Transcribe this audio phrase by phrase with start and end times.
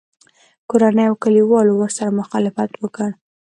[0.69, 3.09] کورنۍ او کلیوالو ورسره مخالفت وکړ